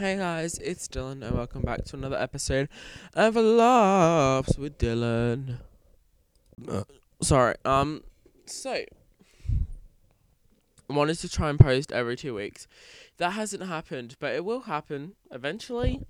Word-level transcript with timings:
Hey 0.00 0.16
guys, 0.16 0.56
it's 0.60 0.88
Dylan, 0.88 1.22
and 1.22 1.36
welcome 1.36 1.60
back 1.60 1.84
to 1.84 1.96
another 1.96 2.16
episode 2.16 2.70
of 3.12 3.36
Laughs 3.36 4.56
with 4.56 4.78
Dylan. 4.78 5.58
Uh, 6.66 6.84
sorry, 7.20 7.56
um, 7.66 8.02
so 8.46 8.70
I 8.72 8.86
wanted 10.88 11.18
to 11.18 11.28
try 11.28 11.50
and 11.50 11.60
post 11.60 11.92
every 11.92 12.16
two 12.16 12.34
weeks. 12.34 12.66
That 13.18 13.32
hasn't 13.32 13.64
happened, 13.64 14.16
but 14.18 14.34
it 14.34 14.42
will 14.42 14.60
happen 14.60 15.16
eventually. 15.30 16.00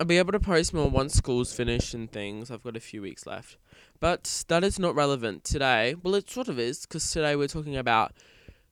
I'll 0.00 0.06
be 0.06 0.16
able 0.16 0.32
to 0.32 0.40
post 0.40 0.72
more 0.72 0.88
once 0.88 1.12
school's 1.12 1.52
finished 1.52 1.92
and 1.92 2.10
things. 2.10 2.50
I've 2.50 2.64
got 2.64 2.74
a 2.74 2.80
few 2.80 3.02
weeks 3.02 3.26
left. 3.26 3.58
But 4.00 4.44
that 4.48 4.64
is 4.64 4.78
not 4.78 4.94
relevant 4.94 5.44
today. 5.44 5.94
Well, 6.02 6.14
it 6.14 6.30
sort 6.30 6.48
of 6.48 6.58
is, 6.58 6.86
because 6.86 7.10
today 7.10 7.36
we're 7.36 7.48
talking 7.48 7.76
about 7.76 8.14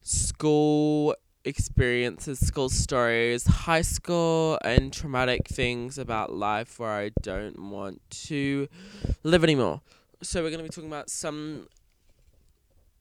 school 0.00 1.14
experiences, 1.44 2.38
school 2.38 2.68
stories, 2.68 3.46
high 3.46 3.82
school, 3.82 4.58
and 4.64 4.92
traumatic 4.92 5.48
things 5.48 5.98
about 5.98 6.32
life 6.32 6.78
where 6.78 6.90
I 6.90 7.10
don't 7.22 7.70
want 7.70 8.00
to 8.28 8.68
live 9.22 9.42
anymore. 9.44 9.80
So, 10.22 10.42
we're 10.42 10.50
going 10.50 10.58
to 10.58 10.64
be 10.64 10.68
talking 10.68 10.90
about 10.90 11.10
some, 11.10 11.68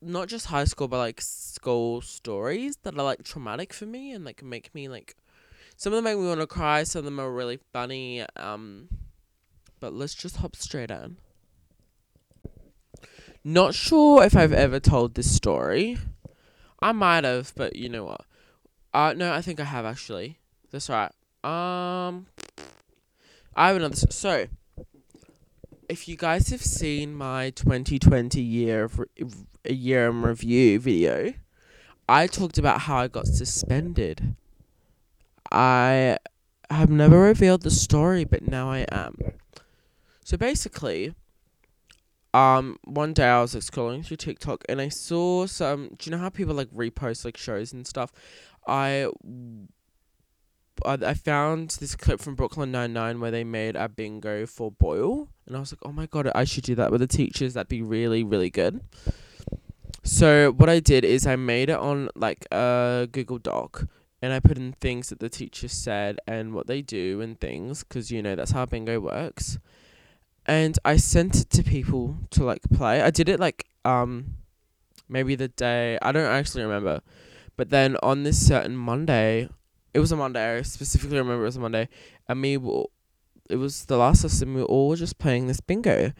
not 0.01 0.27
just 0.27 0.47
high 0.47 0.63
school, 0.63 0.87
but 0.87 0.97
like 0.97 1.21
school 1.21 2.01
stories 2.01 2.77
that 2.83 2.97
are 2.97 3.03
like 3.03 3.23
traumatic 3.23 3.73
for 3.73 3.85
me 3.85 4.11
and 4.11 4.25
like 4.25 4.43
make 4.43 4.73
me 4.73 4.87
like, 4.87 5.15
some 5.77 5.93
of 5.93 5.97
them 5.97 6.05
make 6.05 6.17
me 6.17 6.27
want 6.27 6.41
to 6.41 6.47
cry, 6.47 6.83
some 6.83 6.99
of 6.99 7.05
them 7.05 7.19
are 7.19 7.31
really 7.31 7.59
funny. 7.71 8.25
Um, 8.35 8.89
but 9.79 9.93
let's 9.93 10.13
just 10.13 10.37
hop 10.37 10.55
straight 10.55 10.91
in. 10.91 11.17
Not 13.43 13.73
sure 13.73 14.23
if 14.23 14.35
I've 14.35 14.53
ever 14.53 14.79
told 14.79 15.15
this 15.15 15.31
story. 15.31 15.97
I 16.79 16.91
might 16.91 17.23
have, 17.23 17.53
but 17.55 17.75
you 17.75 17.89
know 17.89 18.05
what? 18.05 18.21
Uh, 18.93 19.13
no, 19.15 19.33
I 19.33 19.41
think 19.41 19.59
I 19.59 19.63
have 19.63 19.85
actually. 19.85 20.37
That's 20.71 20.89
right. 20.89 21.11
Um, 21.43 22.27
I 23.55 23.67
have 23.67 23.77
another. 23.77 23.95
So, 23.95 24.47
if 25.89 26.07
you 26.07 26.15
guys 26.15 26.49
have 26.49 26.61
seen 26.61 27.15
my 27.15 27.49
2020 27.51 28.41
year 28.41 28.85
of 28.85 28.99
re- 28.99 29.07
year 29.65 30.09
in 30.09 30.21
review 30.21 30.79
video, 30.79 31.33
I 32.07 32.27
talked 32.27 32.57
about 32.57 32.81
how 32.81 32.97
I 32.97 33.07
got 33.07 33.27
suspended. 33.27 34.35
I 35.51 36.17
have 36.69 36.89
never 36.89 37.19
revealed 37.19 37.63
the 37.63 37.71
story, 37.71 38.23
but 38.23 38.47
now 38.47 38.69
I 38.71 38.85
am. 38.91 39.17
So 40.23 40.37
basically, 40.37 41.13
um, 42.33 42.77
one 42.85 43.11
day 43.13 43.27
I 43.27 43.41
was 43.41 43.53
like 43.53 43.63
scrolling 43.63 44.05
through 44.05 44.17
TikTok 44.17 44.63
and 44.69 44.79
I 44.79 44.89
saw 44.89 45.45
some. 45.45 45.89
Do 45.97 46.09
you 46.09 46.15
know 46.15 46.21
how 46.21 46.29
people 46.29 46.55
like 46.55 46.69
repost 46.71 47.25
like 47.25 47.35
shows 47.35 47.73
and 47.73 47.85
stuff? 47.85 48.13
I 48.67 49.07
I 50.83 51.13
found 51.13 51.77
this 51.79 51.95
clip 51.95 52.19
from 52.19 52.35
Brooklyn 52.35 52.71
Nine 52.71 52.93
Nine 52.93 53.19
where 53.19 53.31
they 53.31 53.43
made 53.43 53.75
a 53.75 53.87
bingo 53.87 54.45
for 54.45 54.71
Boyle, 54.71 55.29
and 55.45 55.55
I 55.55 55.59
was 55.59 55.71
like, 55.71 55.79
oh 55.83 55.91
my 55.91 56.05
god, 56.05 56.31
I 56.33 56.43
should 56.43 56.63
do 56.63 56.75
that 56.75 56.91
with 56.91 57.01
the 57.01 57.07
teachers. 57.07 57.53
That'd 57.53 57.67
be 57.67 57.81
really 57.81 58.23
really 58.23 58.49
good. 58.49 58.81
So 60.03 60.51
what 60.51 60.69
I 60.69 60.79
did 60.79 61.05
is 61.05 61.27
I 61.27 61.35
made 61.35 61.69
it 61.69 61.77
on 61.77 62.09
like 62.15 62.47
a 62.51 63.07
Google 63.11 63.37
Doc, 63.37 63.85
and 64.21 64.33
I 64.33 64.39
put 64.39 64.57
in 64.57 64.73
things 64.73 65.09
that 65.09 65.19
the 65.19 65.29
teachers 65.29 65.71
said 65.71 66.19
and 66.25 66.53
what 66.53 66.67
they 66.67 66.81
do 66.81 67.21
and 67.21 67.39
things, 67.39 67.83
because 67.83 68.11
you 68.11 68.21
know 68.21 68.35
that's 68.35 68.51
how 68.51 68.65
bingo 68.65 68.99
works. 68.99 69.59
And 70.47 70.79
I 70.83 70.97
sent 70.97 71.35
it 71.35 71.49
to 71.51 71.63
people 71.63 72.17
to 72.31 72.43
like 72.43 72.63
play. 72.73 73.01
I 73.01 73.11
did 73.11 73.29
it 73.29 73.39
like 73.39 73.67
um, 73.85 74.37
maybe 75.07 75.35
the 75.35 75.49
day 75.49 75.99
I 76.01 76.11
don't 76.11 76.25
actually 76.25 76.63
remember, 76.63 77.01
but 77.61 77.69
then 77.69 77.95
on 78.01 78.23
this 78.23 78.43
certain 78.43 78.75
Monday, 78.75 79.47
it 79.93 79.99
was 79.99 80.11
a 80.11 80.15
Monday. 80.15 80.57
I 80.57 80.61
specifically 80.63 81.19
remember 81.19 81.43
it 81.43 81.45
was 81.45 81.57
a 81.57 81.59
Monday, 81.59 81.89
and 82.27 82.41
me, 82.41 82.55
w- 82.55 82.87
it 83.51 83.57
was 83.57 83.85
the 83.85 83.97
last 83.97 84.23
lesson. 84.23 84.55
We 84.55 84.61
were 84.61 84.67
all 84.67 84.95
just 84.95 85.19
playing 85.19 85.45
this 85.45 85.61
bingo, 85.61 86.11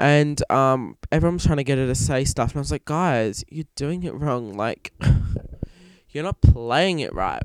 and 0.00 0.42
um, 0.50 0.96
everyone 1.12 1.36
was 1.36 1.44
trying 1.44 1.58
to 1.58 1.62
get 1.62 1.78
her 1.78 1.86
to 1.86 1.94
say 1.94 2.24
stuff, 2.24 2.50
and 2.50 2.56
I 2.56 2.62
was 2.62 2.72
like, 2.72 2.84
guys, 2.84 3.44
you're 3.48 3.66
doing 3.76 4.02
it 4.02 4.12
wrong. 4.12 4.54
Like, 4.54 4.92
you're 6.10 6.24
not 6.24 6.40
playing 6.40 6.98
it 6.98 7.14
right. 7.14 7.44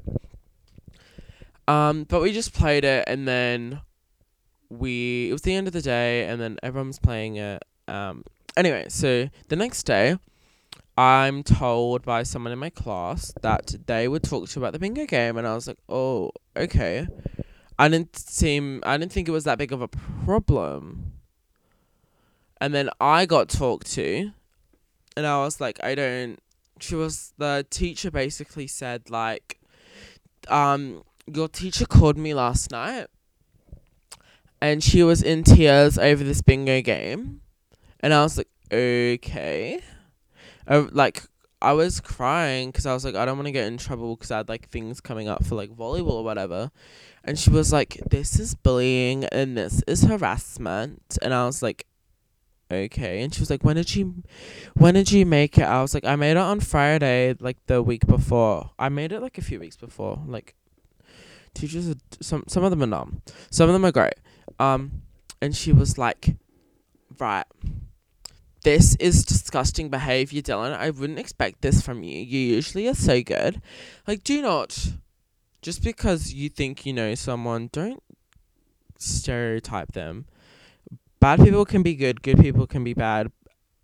Um, 1.68 2.06
but 2.06 2.24
we 2.24 2.32
just 2.32 2.56
played 2.56 2.84
it, 2.84 3.04
and 3.06 3.28
then 3.28 3.82
we 4.72 5.30
it 5.30 5.32
was 5.32 5.44
the 5.44 5.54
end 5.54 5.68
of 5.68 5.74
the 5.74 5.82
day, 5.84 6.28
and 6.28 6.42
then 6.42 6.58
everyone 6.64 6.88
was 6.88 6.98
playing 6.98 7.36
it. 7.36 7.64
Um, 7.88 8.24
anyway, 8.58 8.88
so 8.90 9.30
the 9.50 9.56
next 9.56 9.84
day. 9.84 10.18
I'm 10.98 11.42
told 11.42 12.04
by 12.04 12.24
someone 12.24 12.54
in 12.54 12.60
my 12.60 12.70
class 12.70 13.34
that 13.42 13.76
they 13.88 14.08
would 14.08 14.24
talk 14.24 14.48
to 14.48 14.60
you 14.60 14.64
about 14.64 14.74
the 14.74 14.80
bingo 14.80 15.06
game, 15.06 15.38
and 15.38 15.48
I 15.48 15.56
was 15.56 15.68
like, 15.68 15.80
"Oh, 15.90 16.32
okay." 16.56 17.08
I 17.80 17.90
didn't 17.90 18.16
seem, 18.16 18.82
I 18.86 18.98
didn't 18.98 19.12
think 19.12 19.28
it 19.28 19.32
was 19.32 19.46
that 19.46 19.58
big 19.58 19.72
of 19.72 19.82
a 19.82 19.88
problem. 19.88 21.14
And 22.62 22.74
then 22.74 22.90
I 23.02 23.26
got 23.26 23.50
talked 23.50 23.92
to, 23.94 24.32
and 25.18 25.26
I 25.26 25.40
was 25.44 25.60
like, 25.60 25.84
"I 25.84 25.96
don't." 25.96 26.40
She 26.80 26.96
was 26.96 27.34
the 27.38 27.66
teacher. 27.70 28.12
Basically 28.12 28.68
said 28.68 29.10
like, 29.10 29.60
"Um, 30.48 31.04
your 31.26 31.48
teacher 31.48 31.86
called 31.86 32.18
me 32.18 32.36
last 32.36 32.72
night, 32.72 33.08
and 34.62 34.84
she 34.84 35.02
was 35.02 35.24
in 35.24 35.44
tears 35.44 35.98
over 35.98 36.24
this 36.24 36.42
bingo 36.42 36.82
game," 36.82 37.42
and 38.00 38.14
I 38.14 38.22
was 38.22 38.38
like, 38.38 38.50
"Okay." 38.72 39.82
Like 40.68 41.24
I 41.64 41.72
was 41.72 42.02
crying 42.02 42.70
because 42.70 42.86
I 42.86 42.94
was 42.94 43.06
like, 43.06 43.16
I 43.16 43.24
don't 43.24 43.38
want 43.38 43.48
to 43.48 43.54
get 43.54 43.68
in 43.68 43.78
trouble 43.78 44.18
because 44.18 44.32
I 44.32 44.38
had 44.38 44.50
like 44.50 44.68
things 44.68 45.00
coming 45.00 45.30
up 45.30 45.46
for 45.46 45.56
like 45.56 45.70
volleyball 45.70 46.16
or 46.16 46.24
whatever. 46.24 46.72
And 47.24 47.40
she 47.40 47.50
was 47.50 47.72
like, 47.72 48.02
This 48.10 48.38
is 48.38 48.54
bullying 48.54 49.24
and 49.26 49.58
this 49.58 49.82
is 49.88 50.04
harassment. 50.04 51.18
And 51.22 51.34
I 51.34 51.46
was 51.46 51.64
like, 51.64 51.88
Okay. 52.70 53.22
And 53.22 53.34
she 53.34 53.40
was 53.40 53.50
like, 53.50 53.64
When 53.64 53.78
did 53.78 53.96
you, 53.96 54.24
when 54.74 54.96
did 54.96 55.10
you 55.10 55.26
make 55.26 55.58
it? 55.58 55.64
I 55.64 55.82
was 55.82 55.94
like, 55.94 56.04
I 56.04 56.18
made 56.18 56.32
it 56.32 56.38
on 56.38 56.60
Friday, 56.60 57.34
like 57.40 57.66
the 57.68 57.82
week 57.82 58.06
before. 58.08 58.72
I 58.78 58.90
made 58.90 59.14
it 59.14 59.22
like 59.22 59.38
a 59.38 59.42
few 59.42 59.62
weeks 59.62 59.78
before. 59.78 60.22
Like, 60.28 60.56
teachers, 61.54 61.90
are, 61.90 61.96
some 62.20 62.44
some 62.48 62.66
of 62.66 62.72
them 62.72 62.84
are 62.84 62.88
numb, 62.88 63.22
some 63.52 63.70
of 63.70 63.74
them 63.74 63.86
are 63.86 63.92
great. 63.94 64.16
Um, 64.60 65.04
and 65.42 65.56
she 65.56 65.72
was 65.72 65.98
like, 65.98 66.36
Right 67.18 67.46
this 68.64 68.96
is 68.96 69.24
disgusting 69.24 69.90
behavior, 69.90 70.42
Dylan. 70.42 70.76
I 70.76 70.90
wouldn't 70.90 71.20
expect 71.20 71.62
this 71.62 71.82
from 71.82 72.04
you. 72.04 72.20
You 72.20 72.40
usually 72.40 72.88
are 72.88 72.96
so 72.96 73.22
good. 73.22 73.62
Like, 74.08 74.24
do 74.24 74.42
not, 74.42 74.94
just 75.62 75.84
because 75.84 76.34
you 76.34 76.50
think 76.50 76.86
you 76.86 76.94
know 76.94 77.16
someone, 77.16 77.70
don't 77.72 78.02
stereotype 78.98 79.92
them. 79.94 80.26
Bad 81.20 81.40
people 81.40 81.66
can 81.66 81.84
be 81.84 81.96
good, 81.96 82.22
good 82.22 82.40
people 82.40 82.68
can 82.68 82.84
be 82.84 82.94
bad, 82.94 83.32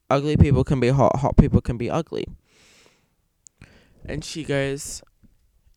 ugly 0.09 0.35
people 0.35 0.63
can 0.63 0.79
be 0.79 0.89
hot, 0.89 1.17
hot 1.17 1.37
people 1.37 1.61
can 1.61 1.77
be 1.77 1.89
ugly. 1.89 2.25
And 4.05 4.25
she 4.25 4.43
goes, 4.43 5.01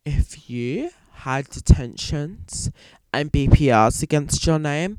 If 0.04 0.48
you 0.48 0.90
had 1.12 1.48
detentions 1.48 2.70
and 3.12 3.30
BPRs 3.30 4.02
against 4.02 4.46
your 4.46 4.58
name, 4.58 4.98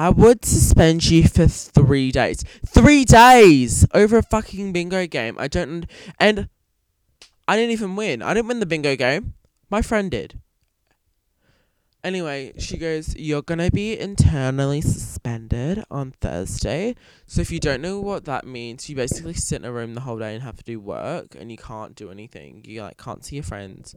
I 0.00 0.08
would 0.08 0.46
suspend 0.46 1.10
you 1.10 1.28
for 1.28 1.46
three 1.46 2.10
days. 2.10 2.42
Three 2.66 3.04
days 3.04 3.86
over 3.92 4.16
a 4.16 4.22
fucking 4.22 4.72
bingo 4.72 5.06
game. 5.06 5.36
I 5.38 5.46
don't. 5.46 5.84
And 6.18 6.48
I 7.46 7.54
didn't 7.56 7.72
even 7.72 7.96
win. 7.96 8.22
I 8.22 8.32
didn't 8.32 8.48
win 8.48 8.60
the 8.60 8.64
bingo 8.66 8.96
game. 8.96 9.34
My 9.68 9.82
friend 9.82 10.10
did. 10.10 10.40
Anyway, 12.02 12.54
she 12.56 12.78
goes, 12.78 13.14
You're 13.14 13.42
gonna 13.42 13.70
be 13.70 14.00
internally 14.00 14.80
suspended 14.80 15.84
on 15.90 16.12
Thursday. 16.22 16.96
So 17.26 17.42
if 17.42 17.50
you 17.50 17.60
don't 17.60 17.82
know 17.82 18.00
what 18.00 18.24
that 18.24 18.46
means, 18.46 18.88
you 18.88 18.96
basically 18.96 19.34
sit 19.34 19.56
in 19.56 19.66
a 19.66 19.72
room 19.72 19.92
the 19.92 20.00
whole 20.00 20.18
day 20.18 20.32
and 20.32 20.42
have 20.42 20.56
to 20.56 20.64
do 20.64 20.80
work 20.80 21.36
and 21.38 21.50
you 21.50 21.58
can't 21.58 21.94
do 21.94 22.10
anything. 22.10 22.62
You 22.64 22.80
like 22.84 22.96
can't 22.96 23.22
see 23.22 23.36
your 23.36 23.44
friends. 23.44 23.94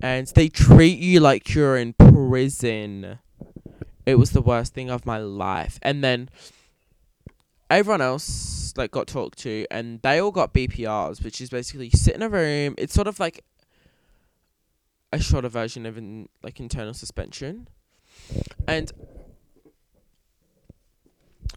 And 0.00 0.28
they 0.36 0.48
treat 0.48 1.00
you 1.00 1.18
like 1.18 1.52
you're 1.52 1.76
in 1.76 1.94
prison 1.94 3.18
it 4.06 4.16
was 4.16 4.30
the 4.30 4.42
worst 4.42 4.74
thing 4.74 4.90
of 4.90 5.06
my 5.06 5.18
life. 5.18 5.78
And 5.82 6.02
then 6.02 6.30
everyone 7.68 8.00
else 8.00 8.74
like 8.76 8.90
got 8.90 9.06
talked 9.06 9.38
to, 9.40 9.66
and 9.70 10.00
they 10.02 10.20
all 10.20 10.30
got 10.30 10.52
BPRs, 10.52 11.22
which 11.22 11.40
is 11.40 11.50
basically 11.50 11.90
sit 11.90 12.14
in 12.14 12.22
a 12.22 12.28
room. 12.28 12.74
It's 12.78 12.94
sort 12.94 13.06
of 13.06 13.20
like 13.20 13.44
a 15.12 15.20
shorter 15.20 15.48
version 15.48 15.86
of 15.86 15.96
an 15.96 16.28
like 16.42 16.60
internal 16.60 16.94
suspension, 16.94 17.68
and 18.66 18.90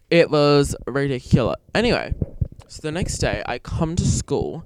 it 0.10 0.30
was 0.30 0.75
ridiculous. 0.88 1.57
Anyway, 1.74 2.13
so 2.68 2.81
the 2.81 2.92
next 2.92 3.18
day 3.18 3.44
I 3.45 3.60
come 3.60 3.95
to 3.95 4.06
school. 4.06 4.66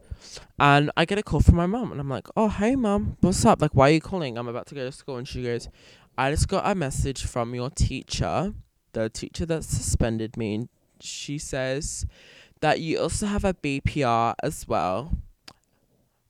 And 0.60 0.90
I 0.98 1.06
get 1.06 1.20
a 1.20 1.24
call 1.24 1.40
from 1.40 1.56
my 1.56 1.68
mum, 1.68 1.92
and 1.92 2.02
I'm 2.02 2.10
like, 2.10 2.28
"Oh, 2.36 2.50
hey, 2.50 2.76
mum, 2.76 3.18
what's 3.22 3.46
up? 3.46 3.62
Like, 3.62 3.76
why 3.76 3.90
are 3.90 3.94
you 3.94 4.02
calling? 4.02 4.38
I'm 4.38 4.48
about 4.48 4.66
to 4.68 4.76
go 4.76 4.84
to 4.84 4.92
school." 4.92 5.18
And 5.18 5.28
she 5.28 5.44
goes, 5.44 5.70
I 6.18 6.32
just 6.32 6.48
got 6.48 6.70
a 6.70 6.76
message 6.76 7.26
from 7.26 7.54
your 7.56 7.70
teacher, 7.70 8.54
the 8.94 9.10
teacher 9.10 9.46
that 9.46 9.64
suspended 9.64 10.38
me. 10.38 10.56
And 10.56 10.70
she 11.00 11.38
says 11.38 12.06
that 12.62 12.80
you 12.80 13.00
also 13.00 13.28
have 13.28 13.46
a 13.46 13.54
BPR 13.54 14.36
as 14.44 14.68
well. 14.68 15.12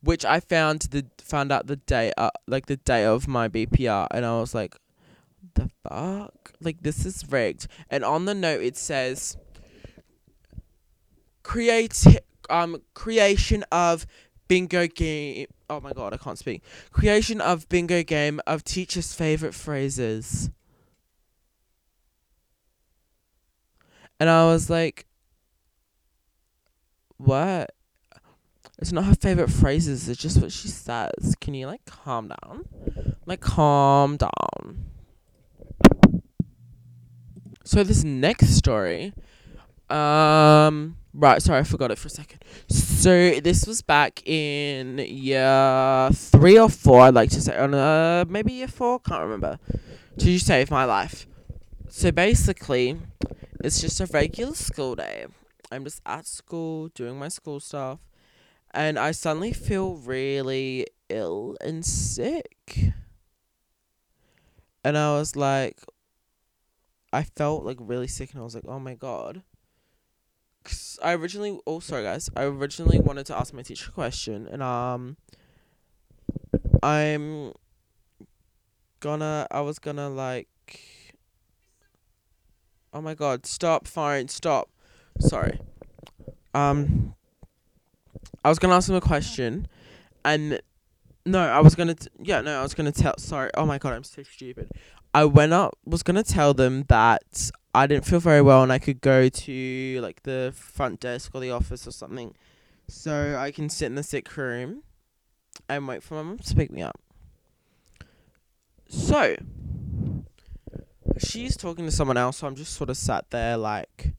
which 0.01 0.23
I 0.25 0.39
found 0.39 0.81
the 0.91 1.05
found 1.19 1.51
out 1.51 1.67
the 1.67 1.75
day 1.75 2.13
uh, 2.17 2.29
like 2.47 2.67
the 2.67 2.77
day 2.77 3.05
of 3.05 3.27
my 3.27 3.47
BPR, 3.47 4.07
and 4.11 4.25
I 4.25 4.39
was 4.39 4.53
like, 4.53 4.75
the 5.55 5.69
fuck, 5.83 6.53
like 6.61 6.81
this 6.83 7.05
is 7.05 7.23
rigged. 7.29 7.67
And 7.89 8.03
on 8.03 8.25
the 8.25 8.35
note 8.35 8.61
it 8.61 8.77
says, 8.77 9.37
create 11.43 12.05
um 12.49 12.81
creation 12.93 13.63
of 13.71 14.05
bingo 14.47 14.87
game. 14.87 15.47
Oh 15.69 15.81
my 15.81 15.91
god, 15.91 16.13
I 16.13 16.17
can't 16.17 16.37
speak. 16.37 16.63
Creation 16.91 17.41
of 17.41 17.67
bingo 17.67 18.03
game 18.03 18.39
of 18.47 18.63
teachers' 18.63 19.13
favorite 19.13 19.53
phrases. 19.53 20.49
And 24.19 24.29
I 24.29 24.45
was 24.45 24.69
like, 24.69 25.05
what? 27.17 27.71
It's 28.79 28.91
not 28.91 29.05
her 29.05 29.15
favorite 29.15 29.49
phrases, 29.49 30.07
it's 30.07 30.21
just 30.21 30.39
what 30.41 30.51
she 30.51 30.67
says. 30.67 31.35
Can 31.41 31.53
you 31.53 31.67
like 31.67 31.83
calm 31.85 32.29
down? 32.29 32.65
Like 33.25 33.41
calm 33.41 34.17
down. 34.17 34.85
So 37.63 37.83
this 37.83 38.03
next 38.03 38.55
story, 38.55 39.13
um 39.89 40.97
right, 41.13 41.41
sorry, 41.41 41.59
I 41.59 41.63
forgot 41.63 41.91
it 41.91 41.97
for 41.97 42.07
a 42.07 42.11
second. 42.11 42.43
This 43.03 43.65
was 43.67 43.81
back 43.81 44.27
in 44.27 44.97
year 44.99 46.09
three 46.13 46.57
or 46.59 46.69
four, 46.69 47.01
I'd 47.01 47.13
like 47.13 47.29
to 47.31 47.41
say. 47.41 47.57
On 47.57 47.73
uh 47.73 48.25
maybe 48.27 48.53
year 48.53 48.67
four, 48.67 48.99
can't 48.99 49.21
remember. 49.21 49.59
You 50.17 50.39
save 50.39 50.71
my 50.71 50.85
life? 50.85 51.27
So 51.89 52.11
basically, 52.11 52.99
it's 53.63 53.79
just 53.79 53.99
a 53.99 54.05
regular 54.07 54.55
school 54.55 54.95
day. 54.95 55.25
I'm 55.71 55.83
just 55.83 56.01
at 56.05 56.25
school 56.25 56.89
doing 56.89 57.19
my 57.19 57.27
school 57.27 57.59
stuff 57.59 57.99
and 58.71 58.99
I 58.99 59.11
suddenly 59.11 59.53
feel 59.53 59.95
really 59.95 60.87
ill 61.09 61.55
and 61.61 61.85
sick. 61.85 62.93
And 64.83 64.97
I 64.97 65.17
was 65.17 65.35
like, 65.35 65.79
I 67.11 67.23
felt 67.23 67.63
like 67.63 67.77
really 67.79 68.07
sick, 68.07 68.31
and 68.31 68.41
I 68.41 68.43
was 68.43 68.55
like, 68.55 68.65
oh 68.67 68.79
my 68.79 68.93
god. 68.93 69.41
I 71.01 71.13
originally, 71.13 71.59
oh 71.67 71.79
sorry 71.79 72.03
guys, 72.03 72.29
I 72.35 72.43
originally 72.43 72.99
wanted 72.99 73.25
to 73.27 73.37
ask 73.37 73.53
my 73.53 73.61
teacher 73.61 73.89
a 73.89 73.93
question, 73.93 74.47
and 74.51 74.63
um, 74.63 75.17
I'm 76.83 77.53
gonna, 78.99 79.47
I 79.51 79.61
was 79.61 79.79
gonna 79.79 80.09
like, 80.09 80.47
oh 82.93 83.01
my 83.01 83.13
god, 83.13 83.45
stop, 83.45 83.87
fine, 83.87 84.27
stop, 84.27 84.69
sorry, 85.19 85.59
um, 86.53 87.13
I 88.43 88.49
was 88.49 88.59
gonna 88.59 88.75
ask 88.75 88.89
him 88.89 88.95
a 88.95 89.01
question, 89.01 89.67
and 90.23 90.61
no, 91.25 91.39
I 91.39 91.59
was 91.59 91.75
gonna 91.75 91.95
t- 91.95 92.09
yeah 92.21 92.41
no, 92.41 92.59
I 92.59 92.63
was 92.63 92.73
gonna 92.73 92.91
tell. 92.91 93.15
Sorry, 93.17 93.51
oh 93.55 93.65
my 93.65 93.77
god, 93.77 93.93
I'm 93.93 94.03
so 94.03 94.23
stupid. 94.23 94.71
I 95.13 95.25
went 95.25 95.53
up, 95.53 95.77
was 95.85 96.03
gonna 96.03 96.23
tell 96.23 96.53
them 96.53 96.85
that 96.87 97.51
I 97.77 97.85
didn't 97.85 98.05
feel 98.05 98.19
very 98.19 98.41
well 98.41 98.63
and 98.63 98.73
I 98.73 98.79
could 98.79 99.01
go 99.01 99.29
to 99.29 99.99
like 100.01 100.23
the 100.23 100.51
front 100.55 100.99
desk 100.99 101.29
or 101.35 101.41
the 101.41 101.51
office 101.51 101.85
or 101.85 101.91
something, 101.91 102.33
so 102.87 103.37
I 103.37 103.51
can 103.51 103.69
sit 103.69 103.85
in 103.85 103.93
the 103.93 104.01
sick 104.01 104.35
room 104.35 104.81
and 105.69 105.87
wait 105.87 106.01
for 106.01 106.15
my 106.15 106.23
mum 106.23 106.39
to 106.39 106.55
pick 106.55 106.71
me 106.71 106.81
up. 106.81 106.99
So 108.87 109.35
she's 111.19 111.55
talking 111.55 111.85
to 111.85 111.91
someone 111.91 112.17
else, 112.17 112.37
so 112.37 112.47
I'm 112.47 112.55
just 112.55 112.73
sort 112.73 112.89
of 112.89 112.97
sat 112.97 113.29
there 113.29 113.57
like 113.57 114.15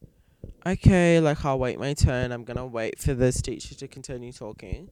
okay, 0.64 1.18
like 1.18 1.44
I'll 1.44 1.58
wait 1.58 1.80
my 1.80 1.94
turn. 1.94 2.30
I'm 2.30 2.44
gonna 2.44 2.64
wait 2.64 3.00
for 3.00 3.12
this 3.12 3.42
teacher 3.42 3.74
to 3.74 3.88
continue 3.88 4.30
talking. 4.30 4.90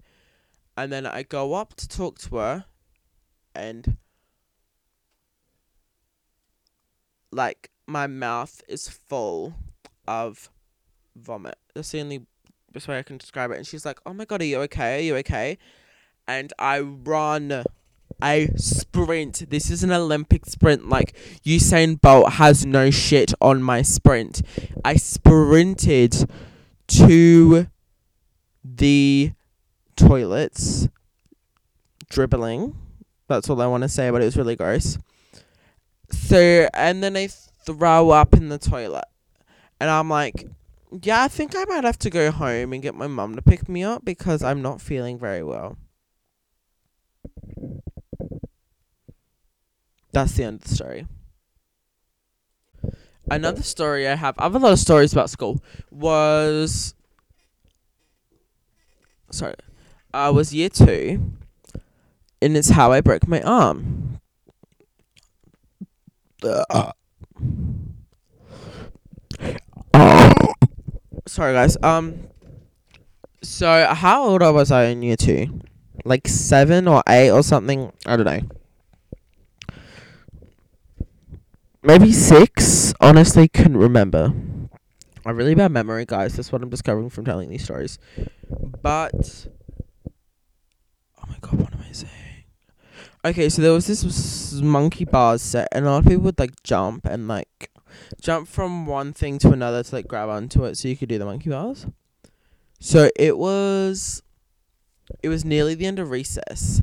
And 0.77 0.93
then 0.93 1.07
I 1.07 1.23
go 1.23 1.55
up 1.55 1.75
to 1.77 1.87
talk 1.87 2.19
to 2.19 2.37
her 2.39 2.65
and 3.55 3.97
like 7.31 7.71
my 7.87 8.07
mouth 8.07 8.63
is 8.69 8.89
full 8.89 9.55
of 10.07 10.51
vomit. 11.15 11.57
That's 11.75 11.91
the 11.91 12.01
only 12.01 12.27
best 12.73 12.89
way 12.89 12.99
I 12.99 13.03
can 13.03 13.17
describe 13.17 13.51
it. 13.51 13.57
And 13.57 13.67
she's 13.67 13.85
like, 13.85 14.01
Oh 14.07 14.13
my 14.13 14.25
god, 14.25 14.43
are 14.43 14.45
you 14.45 14.61
okay? 14.63 14.99
Are 14.99 15.03
you 15.03 15.17
okay? 15.17 15.59
And 16.27 16.53
I 16.59 16.81
run 16.81 17.65
I 18.21 18.49
sprint. 18.57 19.51
This 19.51 19.71
is 19.71 19.85
an 19.85 19.93
Olympic 19.93 20.47
sprint. 20.47 20.89
Like 20.89 21.17
Usain 21.45 22.01
Bolt 22.01 22.35
has 22.35 22.65
no 22.65 22.91
shit 22.91 23.35
on 23.41 23.63
my 23.63 23.83
sprint. 23.83 24.43
I 24.85 24.97
sprinted 24.97 26.29
to 26.89 27.67
the 28.65 29.33
toilets, 29.97 30.89
dribbling. 32.09 32.77
That's 33.29 33.51
all 33.51 33.61
I 33.61 33.67
want 33.67 33.83
to 33.83 33.89
say, 33.89 34.11
but 34.11 34.23
it 34.23 34.27
was 34.27 34.37
really 34.37 34.57
gross. 34.57 34.99
So, 36.11 36.69
and 36.73 37.03
then 37.03 37.17
I 37.17 37.29
throw 37.67 38.11
up 38.11 38.35
in 38.35 38.49
the 38.49 38.59
toilet. 38.59 39.05
And 39.81 39.91
I'm 39.91 40.09
like, 40.09 40.47
yeah, 41.03 41.23
I 41.23 41.29
think 41.29 41.55
I 41.55 41.65
might 41.65 41.85
have 41.85 41.99
to 41.99 42.11
go 42.11 42.31
home 42.31 42.73
and 42.73 42.83
get 42.83 42.95
my 42.95 43.07
mum 43.07 43.35
to 43.37 43.43
pick 43.43 43.69
me 43.69 43.83
up 43.83 44.05
because 44.05 44.43
I'm 44.43 44.63
not 44.63 44.81
feeling 44.81 45.19
very 45.19 45.43
well. 45.43 45.77
That's 50.13 50.33
the 50.33 50.45
end 50.45 50.63
of 50.63 50.69
the 50.69 50.75
story. 50.75 51.07
Another 53.31 53.63
story 53.63 54.09
I 54.09 54.15
have, 54.15 54.37
I 54.39 54.45
have 54.45 54.55
a 54.55 54.59
lot 54.59 54.73
of 54.73 54.79
stories 54.79 55.13
about 55.13 55.29
school, 55.29 55.63
was. 55.91 56.95
Sorry. 59.31 59.55
I 60.15 60.31
was 60.31 60.55
year 60.55 60.69
two, 60.69 61.33
and 62.41 62.57
it's 62.57 62.71
how 62.71 62.93
I 62.93 63.01
broke 63.01 63.27
my 63.27 63.43
arm. 63.43 64.21
Uh. 66.43 66.93
Sorry, 71.27 71.53
guys. 71.53 71.77
Um. 71.83 72.29
So, 73.43 73.87
how 73.93 74.25
old 74.25 74.43
was 74.43 74.71
I 74.71 74.87
in 74.87 75.03
year 75.03 75.17
two? 75.17 75.61
Like 76.05 76.29
seven 76.29 76.89
or 76.89 77.03
eight 77.09 77.31
or 77.31 77.43
something? 77.43 77.93
I 78.07 78.17
don't 78.17 78.27
know. 78.27 78.41
maybe 81.87 82.13
six. 82.13 82.93
Honestly, 83.01 83.49
couldn't 83.49 83.77
remember. 83.77 84.35
A 85.25 85.33
really 85.33 85.55
bad 85.55 85.73
memory, 85.73 86.05
guys. 86.05 86.37
That's 86.37 86.53
what 86.53 86.63
I'm 86.63 86.69
discovering 86.69 87.11
from 87.11 87.25
telling 87.25 87.49
these 87.49 87.65
stories. 87.65 87.99
But 88.83 89.47
oh 91.19 91.25
my 91.29 91.37
god, 91.41 91.55
what 91.55 91.73
am 91.73 91.81
I 91.89 91.93
saying? 91.93 92.13
Okay, 93.27 93.49
so 93.49 93.61
there 93.61 93.73
was 93.73 93.87
this 93.87 94.53
monkey 94.63 95.05
bars 95.05 95.43
set, 95.43 95.69
and 95.73 95.85
a 95.85 95.91
lot 95.91 95.99
of 95.99 96.05
people 96.05 96.23
would 96.25 96.39
like 96.39 96.63
jump 96.63 97.07
and 97.07 97.27
like 97.27 97.71
jump 98.21 98.47
from 98.47 98.87
one 98.87 99.13
thing 99.13 99.39
to 99.41 99.51
another 99.51 99.83
to 99.83 99.95
like 99.95 100.07
grab 100.07 100.29
onto 100.29 100.65
it, 100.65 100.77
so 100.77 100.89
you 100.89 100.97
could 100.97 101.09
do 101.09 101.19
the 101.19 101.25
monkey 101.25 101.51
bars. 101.51 101.87
So 102.79 103.11
it 103.17 103.37
was, 103.37 104.23
it 105.23 105.29
was 105.29 105.45
nearly 105.45 105.75
the 105.75 105.87
end 105.87 105.99
of 105.99 106.11
recess, 106.11 106.83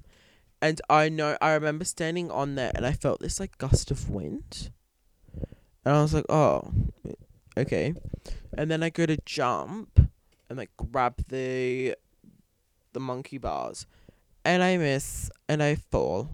and 0.61 0.81
I 0.89 1.07
know 1.07 1.37
I 1.41 1.53
remember 1.53 1.85
standing 1.85 2.29
on 2.29 2.55
there, 2.55 2.71
and 2.75 2.85
I 2.85 2.91
felt 2.91 3.21
this 3.21 3.39
like 3.39 3.57
gust 3.57 3.89
of 3.89 4.09
wind 4.09 4.69
and 5.85 5.95
I 5.95 6.01
was 6.01 6.13
like, 6.13 6.25
oh, 6.29 6.71
okay. 7.57 7.93
And 8.57 8.71
then 8.71 8.83
I 8.83 8.89
go 8.89 9.05
to 9.05 9.17
jump 9.25 9.99
and 10.49 10.57
like 10.57 10.71
grab 10.77 11.15
the 11.27 11.95
the 12.93 12.99
monkey 12.99 13.37
bars, 13.37 13.87
and 14.45 14.63
I 14.63 14.77
miss 14.77 15.29
and 15.47 15.61
I 15.61 15.75
fall, 15.75 16.29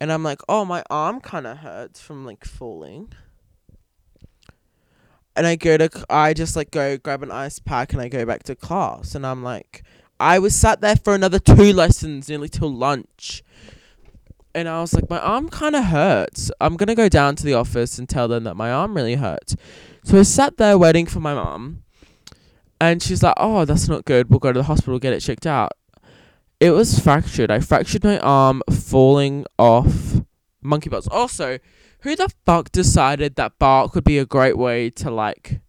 and 0.00 0.12
I'm 0.12 0.22
like, 0.22 0.40
oh, 0.48 0.64
my 0.64 0.82
arm 0.90 1.20
kind 1.20 1.46
of 1.46 1.58
hurts 1.58 2.00
from 2.00 2.24
like 2.24 2.44
falling. 2.44 3.12
And 5.36 5.46
I 5.46 5.56
go 5.56 5.76
to, 5.76 5.88
I 6.10 6.34
just 6.34 6.56
like 6.56 6.70
go 6.70 6.98
grab 6.98 7.22
an 7.22 7.30
ice 7.30 7.58
pack 7.58 7.92
and 7.92 8.02
I 8.02 8.08
go 8.08 8.26
back 8.26 8.42
to 8.44 8.54
class, 8.54 9.14
and 9.14 9.26
I'm 9.26 9.42
like, 9.42 9.82
I 10.18 10.38
was 10.38 10.54
sat 10.54 10.80
there 10.80 10.96
for 10.96 11.14
another 11.14 11.38
two 11.38 11.72
lessons, 11.72 12.28
nearly 12.28 12.48
till 12.48 12.72
lunch 12.72 13.42
and 14.54 14.68
I 14.68 14.80
was 14.80 14.94
like, 14.94 15.08
my 15.08 15.20
arm 15.20 15.48
kind 15.48 15.76
of 15.76 15.84
hurts. 15.84 16.50
I'm 16.60 16.76
gonna 16.76 16.94
go 16.94 17.08
down 17.08 17.36
to 17.36 17.44
the 17.44 17.54
office 17.54 17.98
and 17.98 18.08
tell 18.08 18.28
them 18.28 18.44
that 18.44 18.56
my 18.56 18.70
arm 18.70 18.94
really 18.94 19.14
hurts. 19.14 19.56
So 20.04 20.18
I 20.18 20.22
sat 20.22 20.56
there 20.56 20.78
waiting 20.78 21.06
for 21.06 21.20
my 21.20 21.34
mom, 21.34 21.82
and 22.80 23.02
she's 23.02 23.22
like, 23.22 23.34
"Oh, 23.36 23.64
that's 23.64 23.88
not 23.88 24.04
good. 24.04 24.30
We'll 24.30 24.38
go 24.38 24.52
to 24.52 24.60
the 24.60 24.64
hospital, 24.64 24.98
get 24.98 25.12
it 25.12 25.20
checked 25.20 25.46
out." 25.46 25.72
It 26.60 26.72
was 26.72 26.98
fractured. 26.98 27.50
I 27.50 27.60
fractured 27.60 28.04
my 28.04 28.18
arm 28.18 28.62
falling 28.70 29.46
off 29.58 30.20
monkey 30.60 30.90
bars. 30.90 31.08
Also, 31.08 31.58
who 32.00 32.14
the 32.14 32.30
fuck 32.44 32.70
decided 32.70 33.36
that 33.36 33.58
bark 33.58 33.94
would 33.94 34.04
be 34.04 34.18
a 34.18 34.26
great 34.26 34.58
way 34.58 34.90
to 34.90 35.10
like 35.10 35.60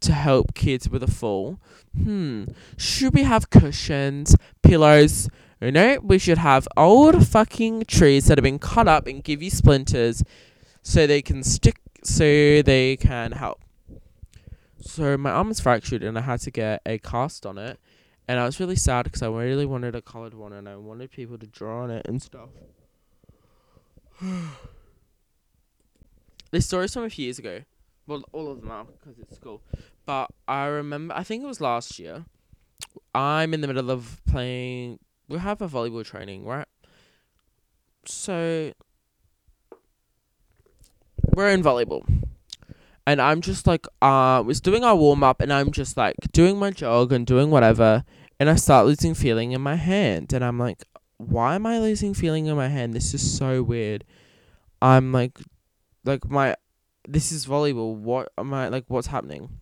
to 0.00 0.14
help 0.14 0.54
kids 0.54 0.88
with 0.88 1.02
a 1.02 1.10
fall? 1.10 1.60
Hmm. 1.94 2.44
Should 2.78 3.14
we 3.14 3.24
have 3.24 3.50
cushions, 3.50 4.34
pillows? 4.62 5.28
You 5.60 5.72
know, 5.72 5.98
we 6.02 6.18
should 6.18 6.38
have 6.38 6.66
old 6.74 7.26
fucking 7.26 7.84
trees 7.84 8.26
that 8.26 8.38
have 8.38 8.44
been 8.44 8.58
cut 8.58 8.88
up 8.88 9.06
and 9.06 9.22
give 9.22 9.42
you 9.42 9.50
splinters 9.50 10.22
so 10.82 11.06
they 11.06 11.20
can 11.20 11.42
stick, 11.42 11.80
so 12.02 12.62
they 12.62 12.96
can 12.96 13.32
help. 13.32 13.60
So 14.80 15.18
my 15.18 15.32
arm 15.32 15.50
is 15.50 15.60
fractured 15.60 16.02
and 16.02 16.16
I 16.16 16.22
had 16.22 16.40
to 16.40 16.50
get 16.50 16.80
a 16.86 16.98
cast 16.98 17.44
on 17.44 17.58
it. 17.58 17.78
And 18.28 18.40
I 18.40 18.44
was 18.44 18.58
really 18.60 18.76
sad 18.76 19.04
because 19.04 19.22
I 19.22 19.28
really 19.28 19.66
wanted 19.66 19.94
a 19.94 20.02
colored 20.02 20.34
one 20.34 20.52
and 20.52 20.68
I 20.68 20.76
wanted 20.76 21.10
people 21.10 21.38
to 21.38 21.46
draw 21.46 21.82
on 21.84 21.90
it 21.90 22.06
and 22.06 22.20
stuff. 22.22 22.50
this 26.50 26.66
story's 26.66 26.92
from 26.92 27.04
a 27.04 27.10
few 27.10 27.24
years 27.24 27.38
ago. 27.38 27.60
Well, 28.06 28.22
all 28.32 28.50
of 28.50 28.60
them 28.60 28.70
are 28.70 28.84
because 28.84 29.18
it's 29.18 29.36
school. 29.36 29.62
But 30.04 30.30
I 30.46 30.66
remember, 30.66 31.14
I 31.14 31.22
think 31.24 31.42
it 31.42 31.46
was 31.46 31.60
last 31.60 31.98
year. 31.98 32.24
I'm 33.14 33.54
in 33.54 33.60
the 33.60 33.66
middle 33.66 33.90
of 33.90 34.20
playing. 34.26 34.98
We 35.28 35.38
have 35.38 35.60
a 35.62 35.68
volleyball 35.68 36.04
training, 36.04 36.44
right? 36.44 36.68
So 38.04 38.72
we're 41.34 41.50
in 41.50 41.62
volleyball. 41.62 42.04
And 43.06 43.20
I'm 43.20 43.40
just 43.40 43.66
like, 43.66 43.86
uh, 44.02 44.42
was 44.44 44.60
doing 44.60 44.82
our 44.82 44.96
warm 44.96 45.22
up, 45.22 45.40
and 45.40 45.52
I'm 45.52 45.70
just 45.70 45.96
like 45.96 46.16
doing 46.32 46.58
my 46.58 46.70
jog 46.70 47.12
and 47.12 47.26
doing 47.26 47.50
whatever, 47.50 48.04
and 48.40 48.50
I 48.50 48.56
start 48.56 48.86
losing 48.86 49.14
feeling 49.14 49.52
in 49.52 49.60
my 49.60 49.76
hand, 49.76 50.32
and 50.32 50.44
I'm 50.44 50.58
like, 50.58 50.84
why 51.18 51.54
am 51.54 51.66
I 51.66 51.78
losing 51.78 52.14
feeling 52.14 52.46
in 52.46 52.56
my 52.56 52.68
hand? 52.68 52.94
This 52.94 53.14
is 53.14 53.36
so 53.36 53.62
weird. 53.62 54.04
I'm 54.82 55.12
like, 55.12 55.38
like 56.04 56.28
my, 56.28 56.56
this 57.08 57.32
is 57.32 57.46
volleyball. 57.46 57.94
What 57.94 58.32
am 58.36 58.52
I 58.52 58.68
like? 58.68 58.84
What's 58.88 59.06
happening? 59.06 59.60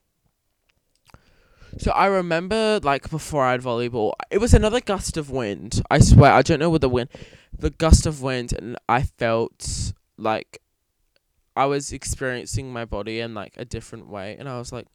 So 1.78 1.90
I 1.90 2.06
remember 2.06 2.80
like 2.82 3.10
before 3.10 3.44
I 3.44 3.52
had 3.52 3.60
volleyball, 3.60 4.12
it 4.30 4.38
was 4.38 4.54
another 4.54 4.80
gust 4.80 5.16
of 5.16 5.30
wind. 5.30 5.82
I 5.90 5.98
swear, 5.98 6.32
I 6.32 6.42
don't 6.42 6.60
know 6.60 6.70
what 6.70 6.80
the 6.80 6.88
wind, 6.88 7.10
the 7.56 7.70
gust 7.70 8.06
of 8.06 8.22
wind, 8.22 8.52
and 8.52 8.76
I 8.88 9.02
felt 9.02 9.92
like 10.16 10.60
I 11.56 11.66
was 11.66 11.92
experiencing 11.92 12.72
my 12.72 12.84
body 12.84 13.20
in 13.20 13.34
like 13.34 13.54
a 13.56 13.64
different 13.64 14.08
way, 14.08 14.36
and 14.38 14.48
I 14.48 14.58
was 14.58 14.72
like, 14.72 14.86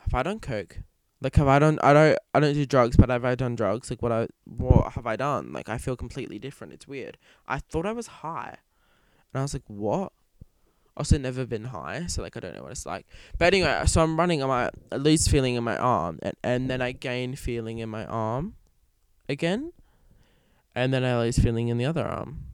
have 0.00 0.14
I 0.14 0.22
done 0.22 0.40
coke? 0.40 0.78
Like, 1.20 1.34
have 1.36 1.48
I 1.48 1.58
done? 1.58 1.78
I 1.82 1.92
don't. 1.92 2.18
I 2.32 2.40
don't 2.40 2.54
do 2.54 2.64
drugs, 2.64 2.96
but 2.96 3.08
have 3.08 3.24
I 3.24 3.34
done 3.34 3.56
drugs? 3.56 3.90
Like, 3.90 4.02
what 4.02 4.12
I 4.12 4.28
what 4.44 4.92
have 4.92 5.06
I 5.06 5.16
done? 5.16 5.52
Like, 5.52 5.68
I 5.68 5.78
feel 5.78 5.96
completely 5.96 6.38
different. 6.38 6.72
It's 6.72 6.86
weird. 6.86 7.18
I 7.46 7.58
thought 7.58 7.86
I 7.86 7.92
was 7.92 8.06
high, 8.06 8.58
and 9.32 9.40
I 9.40 9.42
was 9.42 9.54
like, 9.54 9.64
what? 9.66 10.12
Also, 10.96 11.16
never 11.16 11.46
been 11.46 11.66
high, 11.66 12.06
so 12.06 12.22
like 12.22 12.36
I 12.36 12.40
don't 12.40 12.54
know 12.56 12.62
what 12.62 12.72
it's 12.72 12.86
like. 12.86 13.06
But 13.38 13.54
anyway, 13.54 13.82
so 13.86 14.02
I'm 14.02 14.18
running, 14.18 14.42
on 14.42 14.48
my 14.48 14.70
I 14.92 14.96
lose 14.96 15.28
feeling 15.28 15.54
in 15.54 15.64
my 15.64 15.76
arm, 15.76 16.18
and 16.22 16.34
and 16.42 16.70
then 16.70 16.82
I 16.82 16.92
gain 16.92 17.34
feeling 17.36 17.78
in 17.78 17.88
my 17.88 18.04
arm, 18.04 18.54
again, 19.28 19.72
and 20.74 20.92
then 20.92 21.04
I 21.04 21.18
lose 21.18 21.38
feeling 21.38 21.68
in 21.68 21.78
the 21.78 21.84
other 21.84 22.04
arm. 22.04 22.47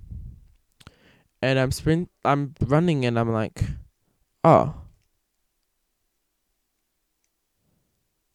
And 1.44 1.58
I'm 1.58 1.72
sprint, 1.72 2.10
I'm 2.24 2.54
running, 2.60 3.04
and 3.04 3.18
I'm 3.18 3.30
like, 3.30 3.64
oh. 4.44 4.74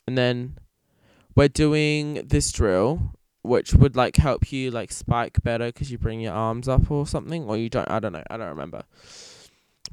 And 0.05 0.15
then 0.17 0.59
we're 1.35 1.47
doing 1.47 2.25
this 2.27 2.51
drill, 2.51 3.13
which 3.41 3.73
would 3.73 3.95
like 3.95 4.17
help 4.17 4.51
you 4.51 4.69
like 4.69 4.91
spike 4.91 5.41
better 5.41 5.67
because 5.67 5.91
you 5.91 5.97
bring 5.97 6.19
your 6.19 6.33
arms 6.33 6.67
up 6.67 6.91
or 6.91 7.07
something, 7.07 7.45
or 7.45 7.57
you 7.57 7.69
don't. 7.69 7.89
I 7.89 7.99
don't 7.99 8.13
know. 8.13 8.23
I 8.29 8.37
don't 8.37 8.49
remember 8.49 8.83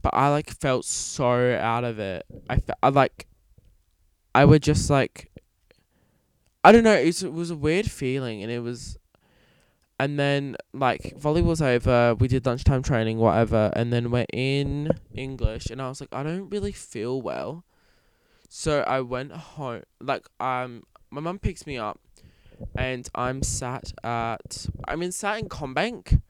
but 0.02 0.14
I 0.14 0.28
like 0.28 0.50
felt 0.50 0.84
so 0.84 1.56
out 1.56 1.84
of 1.84 1.98
it. 1.98 2.24
I, 2.48 2.60
I 2.82 2.88
like, 2.90 3.26
I 4.34 4.44
would 4.44 4.62
just 4.62 4.90
like, 4.90 5.30
I 6.62 6.72
don't 6.72 6.84
know. 6.84 6.94
It 6.94 7.06
was, 7.06 7.22
it 7.22 7.32
was 7.32 7.50
a 7.50 7.56
weird 7.56 7.90
feeling, 7.90 8.42
and 8.42 8.50
it 8.50 8.60
was, 8.60 8.98
and 9.98 10.18
then 10.18 10.56
like 10.72 11.14
volleyball's 11.18 11.62
over. 11.62 12.14
We 12.14 12.28
did 12.28 12.46
lunchtime 12.46 12.82
training, 12.82 13.18
whatever, 13.18 13.70
and 13.74 13.92
then 13.92 14.10
we're 14.10 14.26
in 14.32 14.90
English, 15.14 15.66
and 15.66 15.80
I 15.80 15.88
was 15.88 16.00
like, 16.00 16.12
I 16.12 16.22
don't 16.22 16.50
really 16.50 16.72
feel 16.72 17.20
well, 17.20 17.64
so 18.48 18.80
I 18.82 19.00
went 19.00 19.32
home. 19.32 19.82
Like 20.00 20.26
um, 20.40 20.84
my 21.10 21.20
mum 21.20 21.38
picks 21.38 21.66
me 21.66 21.78
up, 21.78 22.00
and 22.74 23.08
I'm 23.14 23.42
sat 23.42 23.92
at 24.04 24.66
I'm 24.86 25.02
in 25.02 25.12
sat 25.12 25.38
in 25.38 25.48
CommBank 25.48 26.20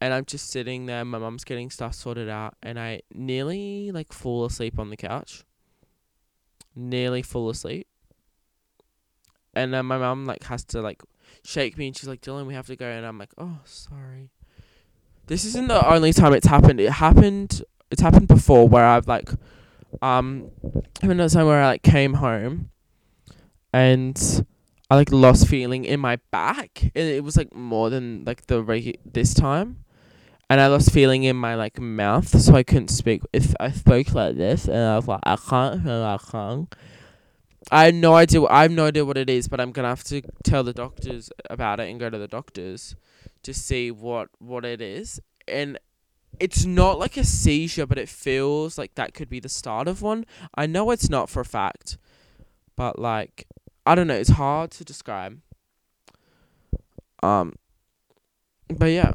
and 0.00 0.14
I'm 0.14 0.24
just 0.24 0.50
sitting 0.50 0.86
there. 0.86 1.04
My 1.04 1.18
mum's 1.18 1.44
getting 1.44 1.70
stuff 1.70 1.94
sorted 1.94 2.28
out, 2.28 2.54
and 2.62 2.78
I 2.78 3.02
nearly 3.12 3.90
like 3.90 4.12
fall 4.12 4.44
asleep 4.44 4.78
on 4.78 4.90
the 4.90 4.96
couch. 4.96 5.44
Nearly 6.74 7.22
fall 7.22 7.50
asleep. 7.50 7.88
And 9.54 9.74
then 9.74 9.86
my 9.86 9.98
mum 9.98 10.24
like 10.24 10.44
has 10.44 10.62
to 10.66 10.80
like 10.80 11.02
shake 11.44 11.78
me, 11.78 11.88
and 11.88 11.96
she's 11.96 12.08
like, 12.08 12.20
"Dylan, 12.20 12.46
we 12.46 12.54
have 12.54 12.66
to 12.66 12.76
go." 12.76 12.86
And 12.86 13.04
I'm 13.06 13.18
like, 13.18 13.30
"Oh, 13.38 13.58
sorry." 13.64 14.30
This 15.26 15.44
isn't 15.44 15.68
the 15.68 15.86
only 15.86 16.12
time 16.12 16.32
it's 16.32 16.46
happened. 16.46 16.80
It 16.80 16.90
happened. 16.90 17.62
It's 17.90 18.02
happened 18.02 18.28
before 18.28 18.68
where 18.68 18.84
I've 18.84 19.06
like, 19.06 19.30
um, 20.02 20.50
I 21.02 21.06
remember 21.06 21.28
time 21.28 21.46
where 21.46 21.62
I 21.62 21.66
like 21.66 21.82
came 21.82 22.14
home, 22.14 22.70
and 23.72 24.46
I 24.90 24.96
like 24.96 25.12
lost 25.12 25.48
feeling 25.48 25.84
in 25.84 26.00
my 26.00 26.16
back, 26.30 26.82
and 26.82 27.08
it 27.08 27.24
was 27.24 27.36
like 27.36 27.54
more 27.54 27.90
than 27.90 28.24
like 28.24 28.46
the 28.46 28.62
regu- 28.62 28.98
this 29.04 29.34
time 29.34 29.84
and 30.50 30.60
I 30.60 30.66
lost 30.68 30.92
feeling 30.92 31.24
in 31.24 31.36
my 31.36 31.54
like 31.54 31.78
mouth, 31.78 32.28
so 32.28 32.54
I 32.54 32.62
couldn't 32.62 32.88
speak. 32.88 33.22
If 33.32 33.54
I 33.60 33.70
spoke 33.70 34.14
like 34.14 34.36
this, 34.36 34.66
and 34.66 34.78
I 34.78 34.96
was 34.96 35.06
like, 35.06 35.20
I 35.24 35.36
can't, 35.36 35.86
I 35.86 36.18
can't. 36.30 36.74
I 37.70 37.86
have 37.86 37.94
no 37.94 38.14
idea. 38.14 38.42
I 38.44 38.62
have 38.62 38.70
no 38.70 38.86
idea 38.86 39.04
what 39.04 39.18
it 39.18 39.28
is, 39.28 39.48
but 39.48 39.60
I'm 39.60 39.72
gonna 39.72 39.88
have 39.88 40.04
to 40.04 40.22
tell 40.42 40.64
the 40.64 40.72
doctors 40.72 41.30
about 41.50 41.80
it 41.80 41.90
and 41.90 42.00
go 42.00 42.08
to 42.08 42.18
the 42.18 42.28
doctors 42.28 42.96
to 43.42 43.52
see 43.52 43.90
what 43.90 44.28
what 44.38 44.64
it 44.64 44.80
is. 44.80 45.20
And 45.46 45.78
it's 46.40 46.64
not 46.64 46.98
like 46.98 47.16
a 47.16 47.24
seizure, 47.24 47.86
but 47.86 47.98
it 47.98 48.08
feels 48.08 48.78
like 48.78 48.94
that 48.94 49.12
could 49.14 49.28
be 49.28 49.40
the 49.40 49.48
start 49.48 49.88
of 49.88 50.02
one. 50.02 50.24
I 50.54 50.66
know 50.66 50.90
it's 50.90 51.10
not 51.10 51.28
for 51.28 51.40
a 51.40 51.44
fact, 51.44 51.98
but 52.76 52.98
like 52.98 53.46
I 53.84 53.94
don't 53.94 54.06
know. 54.06 54.14
It's 54.14 54.30
hard 54.30 54.70
to 54.72 54.84
describe. 54.84 55.40
Um, 57.22 57.54
but 58.68 58.86
yeah. 58.86 59.12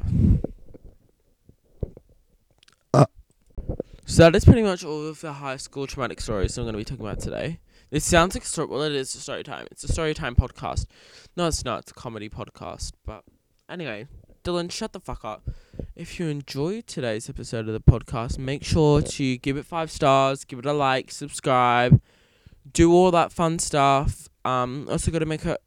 So 4.05 4.23
that 4.23 4.35
is 4.35 4.45
pretty 4.45 4.61
much 4.63 4.83
all 4.83 5.07
of 5.07 5.21
the 5.21 5.33
high 5.33 5.57
school 5.57 5.87
traumatic 5.87 6.21
stories 6.21 6.57
I'm 6.57 6.65
going 6.65 6.73
to 6.73 6.77
be 6.77 6.83
talking 6.83 7.05
about 7.05 7.19
today. 7.19 7.59
This 7.93 8.05
sounds 8.05 8.33
like 8.33 8.43
a 8.43 8.47
story. 8.47 8.67
Well, 8.69 8.81
it 8.81 8.93
is 8.93 9.13
a 9.13 9.19
story 9.19 9.43
time. 9.43 9.67
It's 9.69 9.83
a 9.83 9.87
story 9.87 10.15
time 10.15 10.35
podcast. 10.35 10.87
No, 11.37 11.45
it's 11.45 11.63
not. 11.63 11.81
It's 11.81 11.91
a 11.91 11.93
comedy 11.93 12.27
podcast. 12.27 12.93
But 13.05 13.23
anyway, 13.69 14.07
Dylan, 14.43 14.71
shut 14.71 14.93
the 14.93 14.99
fuck 14.99 15.23
up. 15.23 15.47
If 15.95 16.19
you 16.19 16.25
enjoyed 16.25 16.87
today's 16.87 17.29
episode 17.29 17.67
of 17.67 17.73
the 17.73 17.79
podcast, 17.79 18.39
make 18.39 18.63
sure 18.63 19.03
to 19.03 19.37
give 19.37 19.57
it 19.57 19.67
five 19.67 19.91
stars, 19.91 20.43
give 20.43 20.57
it 20.57 20.65
a 20.65 20.73
like, 20.73 21.11
subscribe, 21.11 22.01
do 22.71 22.91
all 22.91 23.11
that 23.11 23.31
fun 23.31 23.59
stuff. 23.59 24.27
Um, 24.43 24.87
also 24.89 25.11
got 25.11 25.19
to 25.19 25.27
make 25.27 25.45
a. 25.45 25.59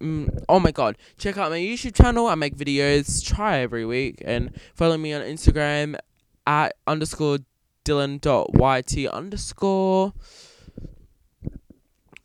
Mm, 0.00 0.42
oh 0.48 0.60
my 0.60 0.70
god! 0.70 0.96
Check 1.18 1.36
out 1.36 1.50
my 1.50 1.58
YouTube 1.58 1.94
channel. 1.94 2.28
I 2.28 2.34
make 2.34 2.56
videos. 2.56 3.22
Try 3.22 3.58
every 3.58 3.84
week 3.84 4.22
and 4.24 4.58
follow 4.74 4.96
me 4.96 5.12
on 5.12 5.20
Instagram 5.20 5.98
at 6.46 6.76
underscore 6.86 7.40
dylan.yt 7.84 9.10
underscore. 9.12 10.14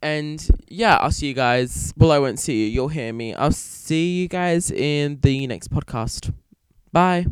And 0.02 0.46
yeah, 0.68 0.96
I'll 0.98 1.12
see 1.12 1.28
you 1.28 1.34
guys. 1.34 1.94
Well, 1.98 2.12
I 2.12 2.20
won't 2.20 2.40
see 2.40 2.64
you. 2.64 2.68
You'll 2.68 2.88
hear 2.88 3.12
me. 3.12 3.34
I'll 3.34 3.52
see 3.52 4.22
you 4.22 4.28
guys 4.28 4.72
in 4.72 5.20
the 5.22 5.48
next 5.48 5.72
podcast. 5.72 6.34
Bye. 6.92 7.28